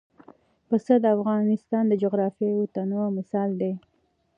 [0.67, 3.73] پسه د افغانستان د جغرافیوي تنوع مثال دی.